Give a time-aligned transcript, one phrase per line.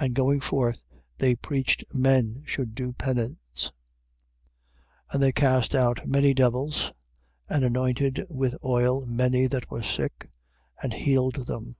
[0.00, 0.06] 6:12.
[0.06, 0.82] And going forth
[1.18, 3.36] they preached men should do penance:
[5.12, 5.12] 6:13.
[5.12, 6.94] And they cast out many devils,
[7.50, 10.30] and anointed with oil many that were sick,
[10.82, 11.76] and healed them.